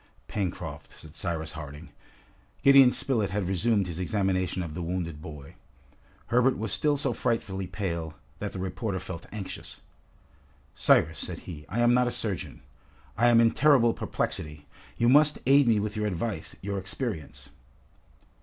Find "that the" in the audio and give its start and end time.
8.39-8.57